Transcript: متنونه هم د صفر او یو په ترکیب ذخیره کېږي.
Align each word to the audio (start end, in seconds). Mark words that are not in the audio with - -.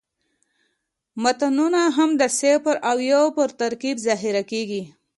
متنونه 1.23 1.81
هم 1.97 2.09
د 2.21 2.23
صفر 2.39 2.75
او 2.89 2.97
یو 3.11 3.23
په 3.35 3.43
ترکیب 3.61 3.95
ذخیره 4.07 4.43
کېږي. 4.51 4.83